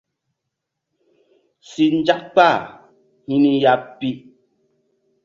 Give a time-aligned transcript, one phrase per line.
[1.69, 2.59] Si nzak kpah
[3.27, 4.09] hi ni ya pi.